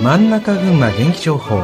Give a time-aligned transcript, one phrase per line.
[0.00, 1.58] 真ん中群馬元気情報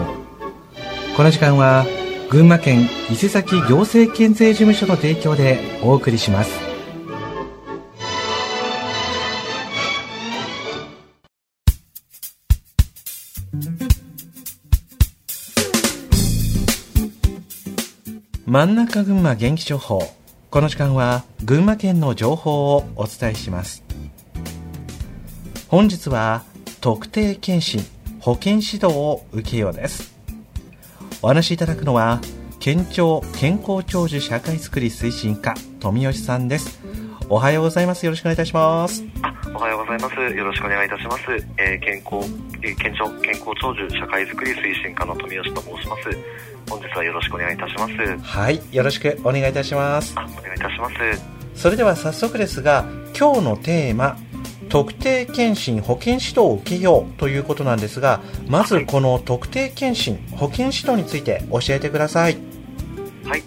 [1.17, 1.86] この時間は
[2.31, 6.50] 群馬県伊勢崎行政県税事務所の提供でお送りします。
[18.46, 20.01] 真ん中群馬元気情報
[20.51, 23.85] この時間は群馬県の情報をお伝えします。
[25.69, 26.43] 本日は
[26.80, 27.94] 特定健診。
[28.24, 30.16] 保健指導を受けようです。
[31.20, 32.23] お話しいただくのは
[32.59, 36.80] 県庁健康長寿社会づくり推進課富吉さんです。
[37.29, 38.06] おはようございます。
[38.06, 39.05] よろしくお願いいたします。
[39.55, 40.15] おはようございます。
[40.34, 41.23] よろしくお願いいたします、
[41.59, 42.27] えー、健康、
[42.62, 46.04] えー、県庁健康長寿社会づくり推進課の富吉と申します。
[46.70, 47.93] 本日はよろしくお願いいたします。
[48.23, 50.15] はいよろしくお願いいたします。
[50.16, 50.95] あお願いいたします。
[51.54, 54.16] それでは早速ですが今日のテーマ
[54.68, 62.37] 特定健診保健指導を受けようということなんですがまずこの特定健診保健指導について教えてください。
[63.24, 63.43] はい。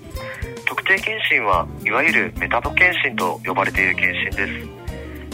[0.66, 4.78] 特定健診はいわゆるメタボ健診と呼ばれている健診です。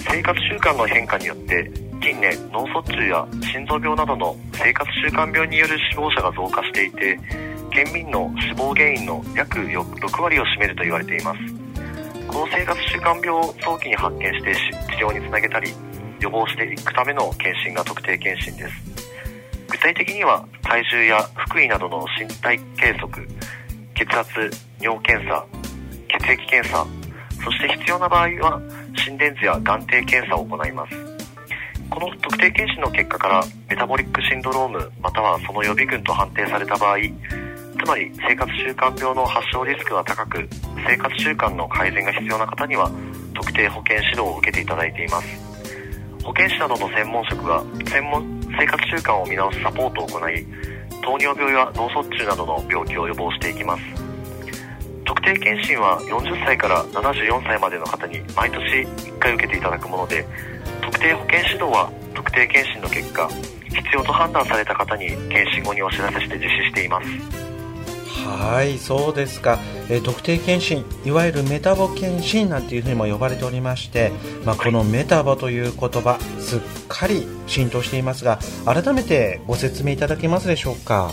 [0.09, 7.17] 生活習慣の変化によって近年脳卒中や心臓病などの生活習慣病による死亡者が増加していて
[7.71, 11.62] 県民の死亡原因の約6割を占めると言われています。
[12.33, 14.55] この生活習慣病を早期に発見して
[14.97, 15.69] 治療につなげたり
[16.19, 18.73] 予防していくための検診が特定検診です。
[19.69, 23.27] 具体的には体重や腹囲などの身体計測
[23.93, 24.29] 血圧
[24.81, 25.45] 尿検査
[26.07, 26.87] 血液検査
[27.45, 28.59] そして必要な場合は
[28.97, 30.95] 心電図や眼底検査を行います。
[31.91, 36.97] この特定検診の結果からメタボリックシンドロームまたはその予備軍と判定された場合
[37.83, 40.47] つまり生活習慣病の発症リスクが高く
[40.87, 42.89] 生活習慣の改善が必要な方には
[43.33, 45.27] 特定保健指導を受けていただいています。
[46.23, 48.23] 保健師などの専門職が専門
[48.57, 50.47] 生活習慣を見直すサポートを行い
[51.03, 53.83] 糖尿病や脳卒中などの病気を予防していきます。
[55.03, 60.25] 特定健診は40歳から74歳までの方に毎年1回受けていただくもので
[60.81, 63.27] 特定保健指導は特定健診の結果
[63.67, 67.52] 必要と判断された方に検診後にお知らせして実施しています。
[68.25, 74.11] はいそうですか、えー、特定健診いわゆるメタボ健診なんていうふうにも呼ばれておりまして、
[74.45, 81.11] まあ、このメタボという言葉すっかり浸透していますが改めてご説明いただけますでしょうか？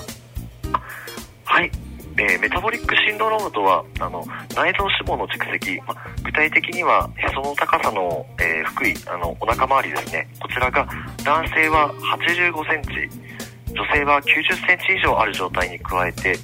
[1.44, 1.71] はい、
[2.16, 10.28] えー、メタボリックシンドロームとはあの内臓脂肪の蓄積、ま具体的にはへその高さの、えー、腹囲あのお腹周りですね。
[10.41, 10.88] こちらが
[11.25, 13.31] 男性は8 5センチ
[13.72, 16.37] 女性は9 0センチ以上ある状態に加えて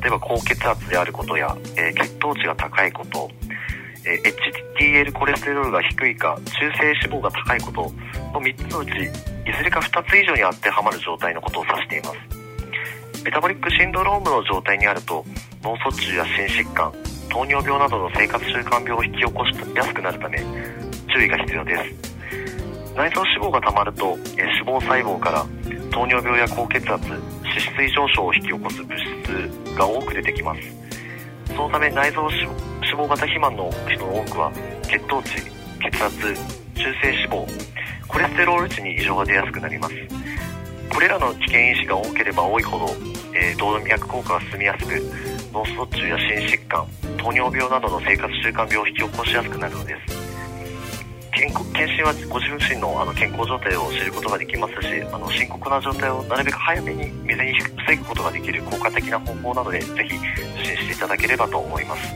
[0.00, 3.30] 例えば高血圧であることや、え、血糖値が高いこと、
[4.04, 4.20] え、
[4.78, 7.82] HDL コレステロールが低いか中性脂肪が高いこと
[8.32, 8.92] の3つのうちい
[9.52, 13.24] ずれか2つ以上に当てはまる状態のことを指しています。
[13.24, 15.24] メタボリックシンドロームの状態にあると
[15.62, 16.92] 脳卒中や心疾患
[17.28, 20.38] 糖尿病などの生活習慣病を引き起こしやすくなるため
[21.12, 22.08] 注意が必要です。
[22.94, 25.46] 内臓脂肪がたまると、え脂肪細胞から
[25.92, 30.60] 糖尿病や高血圧脂質異常症を引き起こす物質が多く出てきます。
[31.46, 32.46] そのため内臓脂
[32.92, 34.52] 肪型肥満の人の多くは
[34.82, 35.36] 血糖値
[35.80, 36.18] 血圧
[36.74, 37.46] 中性脂肪
[38.06, 39.94] コレステロール値に異常が出やすくなります。
[40.90, 42.86] これらの危険因子が多ければ多いほど、
[43.34, 45.00] えー、動脈硬化が進みやすく
[45.52, 46.86] 脳卒中や心疾患
[47.18, 50.27] 糖尿病などの生活習慣病を引き起こしやすくなるのです。
[51.38, 62.12] 健康検診はご自身のあの健康状態を知ることができますしあの深刻な状態をなるべく早めに未然に防ぐことができる効果的な方法なのでぜひ受診していただければと思います。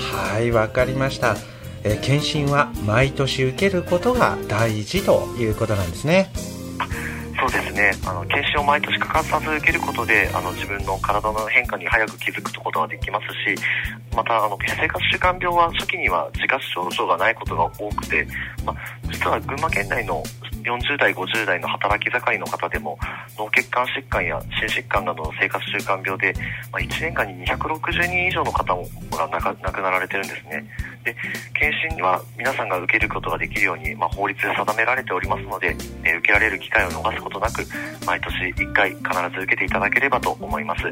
[0.00, 1.36] はいわかりました。
[1.84, 6.30] え検診は毎年受けることが大事ということなんですね。
[7.48, 13.56] そうですねあの検診を毎年欠かさず受けることであの自分の体の変化に早く気づくことができますし
[14.14, 18.26] またあの生活習慣病は初期には自覚症状がないことが多くて、
[18.66, 18.76] まあ、
[19.10, 20.22] 実は群馬県内の
[20.62, 22.98] 40代50代の働き盛りの方でも
[23.38, 26.32] 脳血管疾患や心疾患などの生活習慣病で、
[26.72, 30.64] まあ、1年間に260人以上の方が亡くなられてるんですね。
[31.04, 31.14] で
[31.54, 37.64] 検診は皆さんが受けることができるように、まあ、法律で定められておりますので、えー、受けられる機会を逃すことなく
[38.04, 40.82] 毎年1回必ず受けていただければと思います。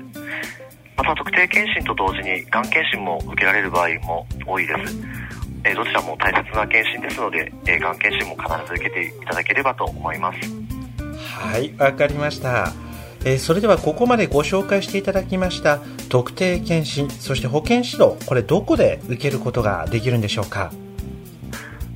[0.96, 4.96] また特定健診と同時にがん検診も受けられる場合も多いです。
[5.66, 10.38] えどちらも大切な検診ですので、えがん検診も必ず受けていただければと思います。
[11.40, 12.72] はいわかりました。
[13.24, 20.70] えそれではここまでご紹介していただきました特定健診そして保健指導これどこで受けることができるんでしょうか？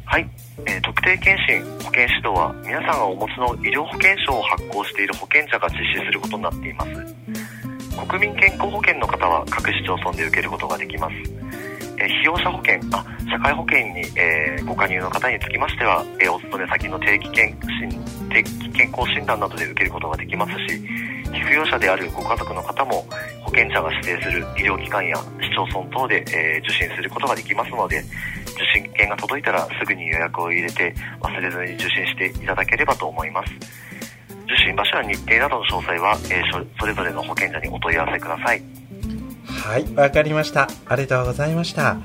[0.04, 0.28] はい
[0.66, 6.90] えー、特定健診保険指導は皆さんがお持ちの医療保険証を発行している保険者が実施することになっています。
[8.08, 11.14] 国民健康保険の方は各市町村で受けることができます、
[12.00, 20.80] え、被用者保険あ社会保険に、えー、ご加入の方につきましては、えお勤め先の定期健診定期健康診断などで受けることができますし
[21.30, 23.04] 被扶養者であるご家族の方も
[23.44, 33.52] 保険者が指定する医療機関や市町村等で、え受診することができますので受診券が届いたらすぐに予約を入れて忘れずに受診していただければと思います。
[34.44, 36.42] 受診場所や日程などの詳細は、え、
[36.78, 38.79] それぞれの保険者にお問い合わせください。
[39.60, 40.68] はいわかりました。
[40.86, 41.90] ありがとうございました。
[41.90, 41.98] あ